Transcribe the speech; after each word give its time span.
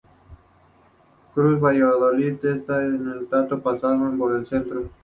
Cruza 1.35 1.61
Valladolid 1.61 2.41
de 2.41 2.53
este 2.55 2.73
a 2.73 2.77
oeste 2.77 3.57
pasando 3.57 4.17
por 4.17 4.33
el 4.33 4.47
centro. 4.47 4.89